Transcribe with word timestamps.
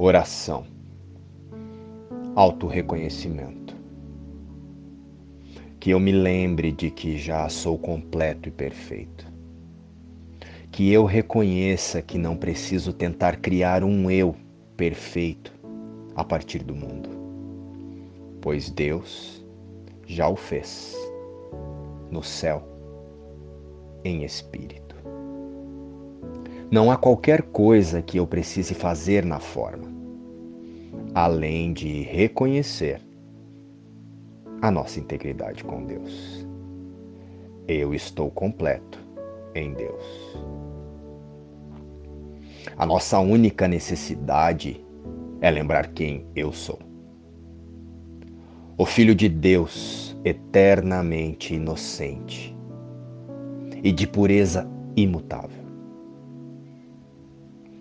Oração. 0.00 0.64
Auto-reconhecimento. 2.36 3.74
Que 5.80 5.90
eu 5.90 5.98
me 5.98 6.12
lembre 6.12 6.70
de 6.70 6.88
que 6.88 7.18
já 7.18 7.48
sou 7.48 7.76
completo 7.76 8.48
e 8.48 8.52
perfeito. 8.52 9.26
Que 10.70 10.92
eu 10.92 11.04
reconheça 11.04 12.00
que 12.00 12.16
não 12.16 12.36
preciso 12.36 12.92
tentar 12.92 13.38
criar 13.38 13.82
um 13.82 14.08
eu 14.08 14.36
perfeito 14.76 15.52
a 16.14 16.22
partir 16.22 16.62
do 16.62 16.76
mundo, 16.76 17.08
pois 18.40 18.70
Deus 18.70 19.44
já 20.06 20.28
o 20.28 20.36
fez 20.36 20.94
no 22.08 22.22
céu 22.22 22.62
em 24.04 24.22
espírito. 24.22 24.87
Não 26.70 26.90
há 26.90 26.98
qualquer 26.98 27.40
coisa 27.44 28.02
que 28.02 28.18
eu 28.18 28.26
precise 28.26 28.74
fazer 28.74 29.24
na 29.24 29.40
forma, 29.40 29.88
além 31.14 31.72
de 31.72 32.02
reconhecer 32.02 33.00
a 34.60 34.70
nossa 34.70 35.00
integridade 35.00 35.64
com 35.64 35.86
Deus. 35.86 36.46
Eu 37.66 37.94
estou 37.94 38.30
completo 38.30 38.98
em 39.54 39.72
Deus. 39.72 40.36
A 42.76 42.84
nossa 42.84 43.18
única 43.18 43.66
necessidade 43.66 44.84
é 45.40 45.50
lembrar 45.50 45.88
quem 45.88 46.26
eu 46.36 46.52
sou. 46.52 46.78
O 48.76 48.84
Filho 48.84 49.14
de 49.14 49.28
Deus, 49.28 50.14
eternamente 50.22 51.54
inocente 51.54 52.54
e 53.82 53.90
de 53.90 54.06
pureza 54.06 54.68
imutável. 54.94 55.67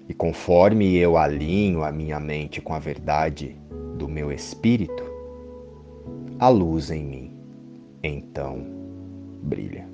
E 0.08 0.14
conforme 0.14 0.96
eu 0.96 1.18
alinho 1.18 1.84
a 1.84 1.92
minha 1.92 2.20
mente 2.20 2.62
com 2.62 2.74
a 2.74 2.80
verdade 2.80 3.60
do 3.98 4.08
meu 4.08 4.32
espírito, 4.32 5.04
a 6.40 6.50
luz 6.50 6.92
em 6.92 7.04
mim 7.04 7.38
então 8.04 8.66
brilha. 9.44 9.88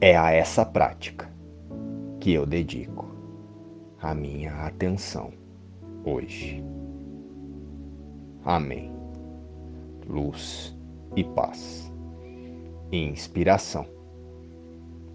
É 0.00 0.16
a 0.16 0.30
essa 0.30 0.64
prática 0.64 1.30
que 2.18 2.32
eu 2.32 2.46
dedico 2.46 3.06
a 4.00 4.14
minha 4.14 4.66
atenção 4.66 5.32
hoje. 6.04 6.62
Amém. 8.44 8.90
Luz 10.08 10.76
e 11.14 11.22
paz. 11.22 11.92
Inspiração. 12.90 13.86